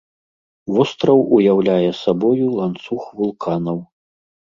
Востраў 0.77 1.19
уяўляе 1.37 1.89
сабою 2.03 2.47
ланцуг 2.61 3.03
вулканаў. 3.21 3.77